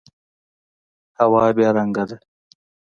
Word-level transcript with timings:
هوا 1.19 1.43
بې 1.55 1.67
رنګه 1.77 2.03
ده. 2.09 2.17